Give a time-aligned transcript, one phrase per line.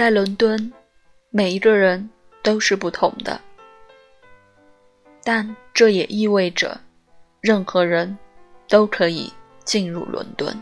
[0.00, 0.72] 在伦敦
[1.28, 2.08] 每一个人
[2.42, 3.38] 都是不同的。
[5.22, 6.80] 但这也意味着
[7.42, 8.16] 任何人
[8.66, 9.30] 都可以
[9.62, 10.58] 进入伦敦。